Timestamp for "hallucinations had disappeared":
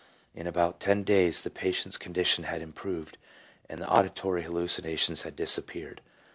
4.41-6.01